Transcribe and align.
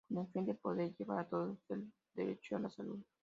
Con 0.09 0.17
el 0.19 0.27
fin 0.33 0.45
de 0.47 0.55
poder 0.55 0.95
llevar 0.95 1.19
a 1.19 1.29
todos 1.29 1.59
el 1.69 1.93
derecho 2.15 2.55
a 2.55 2.59
la 2.59 2.71
salud. 2.71 2.99